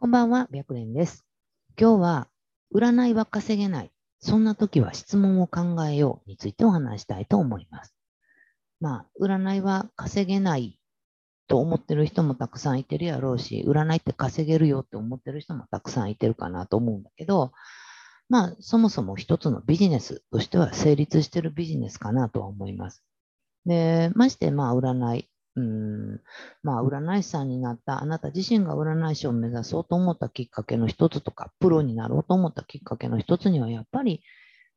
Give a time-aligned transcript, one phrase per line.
[0.00, 1.26] こんばんは、白蓮です。
[1.76, 2.28] 今日は、
[2.72, 3.90] 占いは稼げない。
[4.20, 7.92] そんな時は質問を考えようについてお話したいと思います。
[8.80, 10.78] まあ、占いは稼げない
[11.48, 17.50] と思ってる人もたくさんいてるやろうし、占いって稼げるよって思ってる人もたくさんいてるかなと思うんだけど、
[18.28, 23.02] まあ、そもそも一つのビジネスとしては成立してるビジネスかなとは思います。
[23.66, 25.28] で、まして、まあ、占い、
[25.58, 26.20] うん
[26.62, 34.22] まあ、占い師さんになったあなた自身が占い師を目指そうと思ったきっかけの一つとか、プロになろうと思ったきっかけの一つには、やっぱり、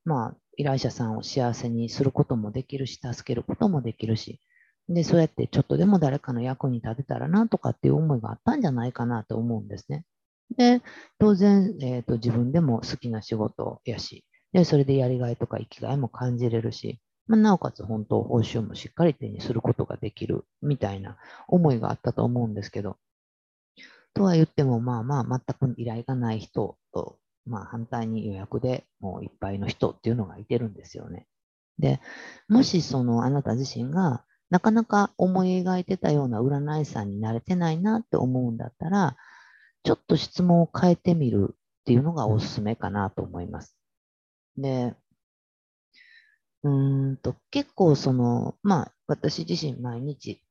[0.05, 4.41] まあ、依頼者さんを幸せにすることもできるし、助けることもできるし、
[4.89, 10.03] で、そうやってちょっとでも誰かの役に立てたらなとかっていう思いがあったんじゃないかなと思うんですね。
[10.57, 10.81] で、
[11.19, 16.99] 当然、えーと、自分でも好きな仕事やし、で、それでやりがいとか生きがいも感じれるし、
[17.31, 21.15] まあ、なおかつ本当報酬もしっかり手にすることができるみたいな
[21.47, 22.97] 思いがあったと思うんですけど、
[24.13, 31.25] とは言ってもまあまあ全く依頼がない人と、まあ反対に予約でもういっぱいの人っていうのがいてるんですよね。
[31.79, 32.01] で、
[32.49, 39.15] もしそのあなた自身がなかなか思い描いてたような占い師さんになれてないなって思うんだったら、
[39.83, 43.77] ちょっと質問を変えてみるっていうのがおすすめかなと思います。
[44.57, 44.95] で、
[46.63, 50.41] うんと、結構その、まあ、私自身毎日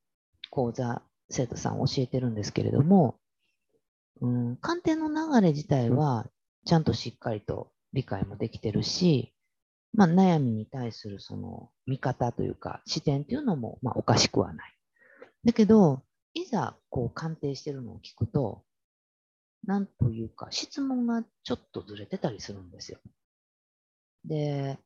[0.51, 3.17] 講座、生徒さん教えてるんですけれども、
[4.21, 6.27] うん、鑑定の流れ自体は
[6.67, 9.33] ちゃんとしっかりと理解もできてるし、
[9.93, 14.75] まあ、悩みに対するその見方というか視点というのもまあおかしくはない。
[15.45, 16.03] だけど、
[16.35, 18.63] いざこう鑑定してるのを聞くと、
[19.65, 22.99] なんというか質問がちょっとずれてたりするんですよ。
[24.25, 24.79] で、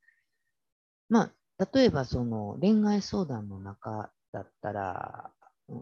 [1.08, 5.30] まあ、例えばその恋愛相談の中だったら、
[5.68, 5.80] うん、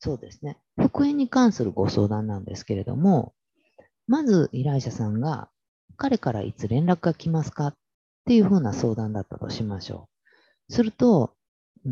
[0.00, 3.34] そうですね、復縁に関するご相談なんですけれども、
[4.06, 5.48] まず依頼者さんが、
[5.96, 7.74] 彼からいつ連絡が来ますかっ
[8.26, 10.08] ていうふうな相談だったとしましょ
[10.68, 10.72] う。
[10.72, 11.34] すると、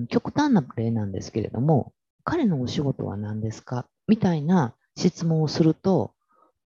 [0.08, 1.92] 極端な例なんですけれども、
[2.24, 6.14] 彼のお仕事は何ですかみたいな質問をすると、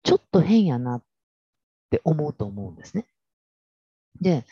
[0.03, 1.03] ちょっと変やなっ
[1.89, 3.05] て思うと思うんですね。
[4.21, 4.45] で、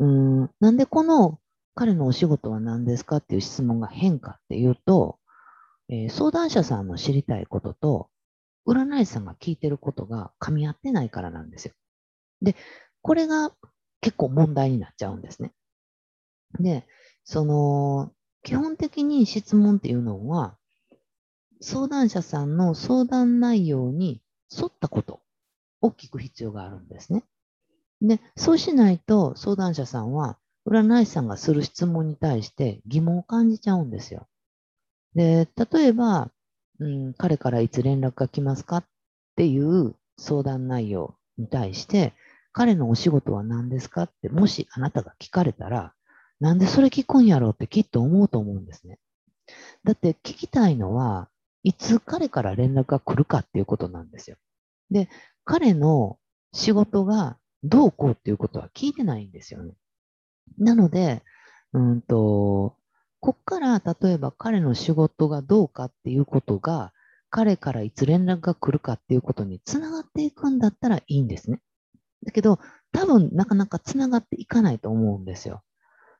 [0.00, 1.38] うんなんでこの
[1.74, 5.18] 彼のお仕事は何ですかっていう質問が変かっていうと、
[5.88, 8.10] えー、相談者さんの知りたいことと、
[8.66, 11.74] 占い師さんが聞いてることが噛み合ってないからなんですよ。
[12.42, 12.56] で、
[13.02, 13.52] これが
[14.00, 15.52] 結構問題になっちゃうんですね。
[16.58, 16.86] で、
[17.24, 18.12] その、
[18.42, 20.56] 基本的に質問っていうのは、
[21.60, 24.22] 相談者さんの相談内容に
[24.56, 25.20] 沿ったこと
[25.82, 27.24] を聞く必要があるんですね。
[28.02, 34.26] で、そうしないと相談者さんは占い師さんがする質問に対して疑問を感じちゃうんですよ。
[35.14, 36.30] で、例えば、
[36.78, 38.84] うん、彼からいつ連絡が来ますかっ
[39.36, 42.14] ていう相談内容に対して、
[42.52, 45.94] 彼のお仕事は何ですかって、もしあなたが聞かれたら、
[46.40, 48.98] なんでそれ聞くんやろうってきっと思うと思うんですね。
[49.84, 51.28] だって聞きたいのは、
[51.62, 54.36] いつ彼から連絡が来るかっていうことなんですよ。
[54.90, 55.08] で、
[55.44, 56.18] 彼の
[56.52, 59.74] 仕事がどうこうっていうことは聞いてないんですよね。
[60.58, 61.22] なので、
[61.72, 62.76] うんと、
[63.20, 66.92] こっから例えば彼の仕事がどうかっていうことが、
[67.28, 71.60] 彼からいつ連絡が来るかっていうことにつながっていくんだったらいいんですね。
[72.24, 72.58] だけど、
[72.92, 75.62] 多分なかなかつながっていかないと思うんですよ。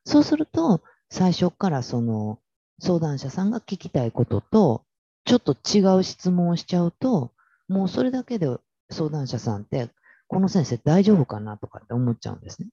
[0.05, 2.39] そうすると、最初からその
[2.81, 4.85] 相談者さんが聞きたいことと、
[5.25, 7.33] ちょっと違う質問をしちゃうと、
[7.69, 8.47] もうそれだけで
[8.91, 9.91] 相談者さんって、
[10.31, 12.69] この先生大丈夫かなとかって思っちゃうんですね。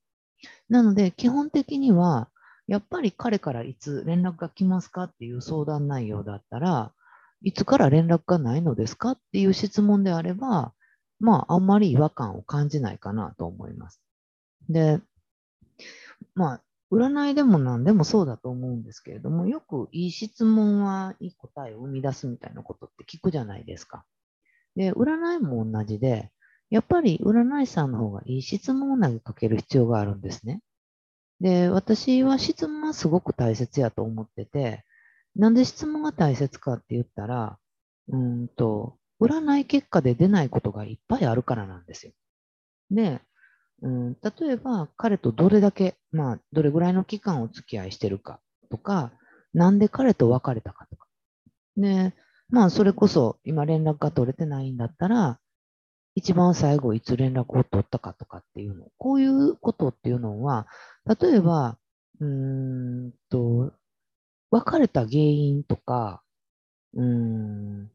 [0.69, 2.29] なので、基本的には、
[2.67, 6.93] やっぱり彼からいつ連絡が来ますかっていう相談内容だったら、
[7.41, 10.75] いつから連絡がないのですかっていう質問であれば、
[11.19, 14.03] まあ、あんまり違和感を感じないかなと思います。
[14.69, 15.01] で、
[16.35, 24.05] まあ、占いでも何でもそうだと思うんですけれども、よくいい質問はいい答えを生み出すみたいなことって聞くじゃないですか。
[24.75, 26.31] で、占いも同じで、
[26.69, 30.61] やっぱり占い師さんの方がいい質問を投げかける必要があるんですね。
[31.39, 34.83] で、私は質問はすごく大切やと思ってて、
[35.35, 37.57] なんで質問が大切かって言ったら、
[38.09, 42.13] うんと、占い結果で出ないことがいっぱいあるからなんですよ。
[42.91, 43.21] で、
[43.81, 48.39] うん、例えば彼とどれだけ、まあ、どれぐらいの期間お付き合いしてるか
[48.71, 49.11] とか、
[49.53, 51.07] なんで彼と別れたかとか。
[51.77, 52.13] で、
[52.49, 55.39] まあ、それこそ今連絡が取れてないんだったら、
[56.17, 60.65] 一番最後いつ連絡を取ったかとかっていうの、こういうことっていうのは、
[61.05, 61.77] 例えば、
[62.19, 62.27] うー
[63.09, 63.71] んと、
[64.49, 66.23] 別れた原因とか、
[66.95, 67.91] うん、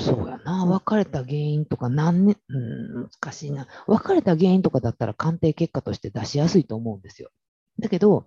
[0.00, 0.66] そうやな。
[0.66, 3.68] 別れた原因とか何年、うん、難しいな。
[3.86, 7.30] 別れた原因とかだったら鑑定結果として出しやすいと思うんですよ。
[7.78, 8.26] だけど、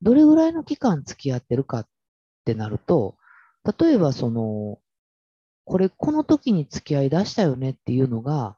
[0.00, 1.88] どれぐらいの期間付き合ってるかっ
[2.44, 3.16] てなると、
[3.80, 4.78] 例えばその、
[5.68, 8.56] これ、この時に付き合い出したよねっていうのが、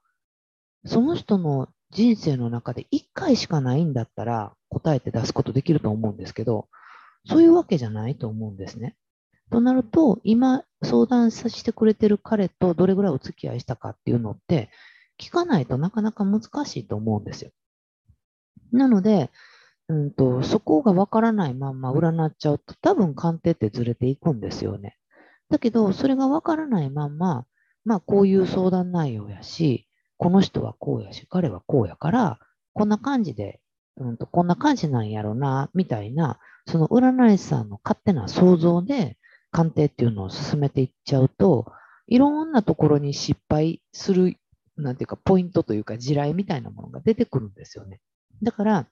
[0.86, 6.68] その人の人生の中で1回しかないんだったら答えて出すことできると思うんですけど、
[7.26, 8.94] そういうわけじゃないと思うんですね。
[9.50, 14.70] となると、今相談させてくれてる彼とどれぐらいお付き合いしたかっていうのって、
[15.18, 17.50] 聞かないとなかなか難しいと思うんですよ。
[18.70, 19.30] なので、
[19.88, 24.96] うんと、そこがわからないまんま占っちゃうと、多分鑑定ってずれていくんですよね。
[25.50, 27.44] だけど、それがわからないまんま、
[27.84, 29.86] まあ、こういう相談内容やし、
[30.16, 32.38] この人はこうやし、彼はこうやから、
[32.72, 33.60] こんな感じで、
[33.96, 39.18] うんと、こんな感じなんやろな、みたいな、その占い師さんの勝手な想像で、
[39.50, 41.72] 鑑定っていうのを進めていっちゃうと、
[42.06, 44.36] いろんなところに失敗する、
[44.76, 48.00] なんていうか、ポイントというか、地雷みたいなものが出てくるんですよね。
[48.42, 48.86] だから、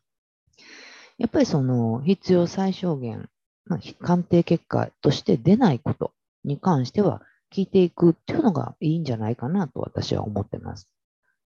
[1.18, 3.28] やっぱりその必要最小限、
[3.66, 6.12] まあ、鑑定結果として出ないこと
[6.48, 7.22] に関しては
[7.54, 10.88] 聞いていくっていうのがいいんじゃないかなと私は思ってます。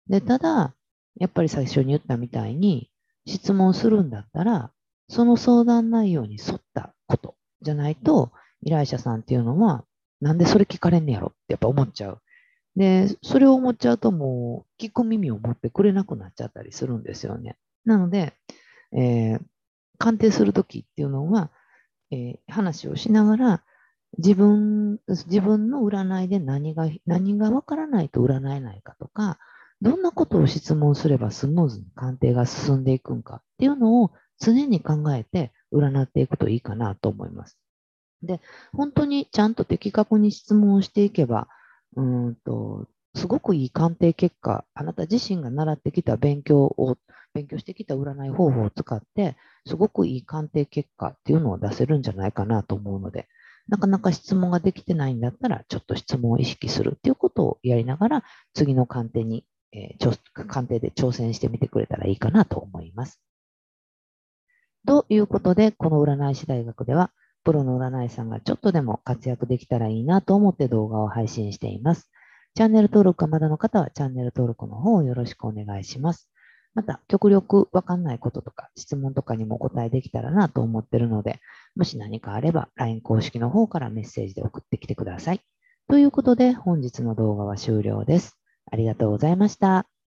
[0.07, 0.75] で、ただ、
[1.19, 2.89] やっぱり最初に言ったみたいに
[3.25, 4.71] 質問するんだったら、
[5.07, 8.31] その相談内容に沿ったことじゃないと、
[8.61, 9.83] 依頼者さんっていうのは、
[10.21, 12.21] なんでそれ聞かれんねやろってやっぱ思っちゃう。
[12.75, 17.57] で、それを思っちゃうともう聞く耳を持ってくれなくなっちゃったりするんですよね。
[17.85, 18.33] なので、
[18.91, 19.41] えー、
[19.97, 21.51] 鑑定するときっていうのは、
[22.11, 23.63] えー、話をしながら、
[24.19, 29.39] 自分、自分の占いで何が、何がわからないと占えないかとか、
[29.81, 37.57] どんなことを質問すればスムーズに鑑定が進んでいくんかっていうのを常に考えて占っていくといいかなと思います。
[38.21, 38.42] で、
[38.74, 41.48] 本当にちゃんと的確に質問していけば、
[41.95, 46.98] うんと、すごくいい鑑定結果、あなた自身が習ってきた勉強を、
[47.33, 53.30] 勉強してきた占い方法を使って、すごくいい鑑定結果っていうのを出せるんじゃないかなと思うので、
[53.69, 58.24] なかなか質問ができてないんだったら、ちょっと質問を意識するっていうことをやりながら、
[58.54, 60.18] 次の鑑定に、えー、
[60.48, 63.21] 鑑定で挑戦してみてくれたらいいかなと思います。
[64.88, 67.12] ということで、この占い師大学では、
[67.44, 72.10] プロの占い師さんがちょっとでも活躍できたらいいなと思って動画を配信しています。
[72.56, 76.30] チャンネル登録がまだの方はチャンネル登録の方をよろしくお願いします。
[76.74, 81.39] また、極力わかんないこととか質問とかにもお答えできたらなと思ってるので、
[81.75, 85.42] もし何かあれば LINE 公式の方からメッセージで送ってきてください。
[85.88, 88.38] ということで本日の動画は終了です。
[88.71, 89.98] ありがとうございました。